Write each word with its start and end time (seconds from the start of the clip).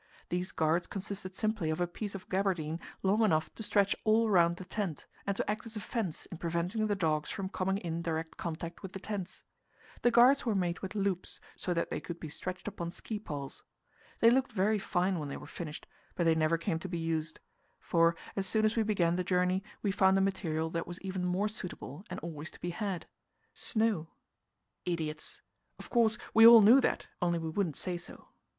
These 0.29 0.51
guards 0.51 0.87
consisted 0.87 1.35
simply 1.35 1.69
of 1.69 1.79
a 1.79 1.85
piece 1.85 2.15
of 2.15 2.27
gabardine 2.27 2.79
long 3.03 3.21
enough 3.21 3.53
to 3.53 3.61
stretch 3.61 3.95
all 4.03 4.31
round 4.31 4.55
the 4.57 4.65
tent, 4.65 5.05
and 5.27 5.37
to 5.37 5.47
act 5.47 5.63
as 5.67 5.75
a 5.75 5.79
fence 5.79 6.25
in 6.25 6.39
preventing 6.39 6.87
the 6.87 6.95
dogs 6.95 7.29
from 7.29 7.49
coming 7.49 7.77
in 7.77 8.01
direct 8.01 8.35
contact 8.35 8.81
with 8.81 8.93
the 8.93 8.99
tents. 8.99 9.43
The 10.01 10.09
guards 10.09 10.43
were 10.43 10.55
made 10.55 10.79
with 10.79 10.95
loops, 10.95 11.39
so 11.55 11.71
that 11.75 11.91
they 11.91 11.99
could 12.01 12.19
be 12.19 12.29
stretched 12.29 12.67
upon 12.67 12.89
ski 12.89 13.19
poles. 13.19 13.63
They 14.21 14.31
looked 14.31 14.51
very 14.53 14.79
fine 14.79 15.19
when 15.19 15.29
they 15.29 15.37
were 15.37 15.45
finished, 15.45 15.85
but 16.15 16.23
they 16.23 16.33
never 16.33 16.57
came 16.57 16.79
to 16.79 16.89
be 16.89 16.97
used; 16.97 17.39
for, 17.79 18.15
as 18.35 18.47
soon 18.47 18.65
as 18.65 18.75
we 18.75 18.81
began 18.81 19.17
the 19.17 19.23
journey, 19.23 19.63
we 19.83 19.91
found 19.91 20.17
a 20.17 20.21
material 20.21 20.71
that 20.71 20.87
was 20.87 20.99
even 21.01 21.23
more 21.23 21.47
suitable 21.47 22.03
and 22.09 22.19
always 22.21 22.49
to 22.49 22.59
be 22.59 22.71
had 22.71 23.05
snow. 23.53 24.07
Idiots! 24.83 25.41
of 25.77 25.91
course, 25.91 26.17
we 26.33 26.47
all 26.47 26.63
knew 26.63 26.81
that, 26.81 27.07
only 27.21 27.37
we 27.37 27.51
wouldn't 27.51 27.77
say 27.77 27.97
so. 27.99 28.29